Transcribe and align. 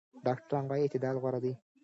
ډاکټران 0.25 0.63
وايي 0.67 0.83
اعتدال 0.85 1.15
غوره 1.21 1.39
دی. 1.43 1.53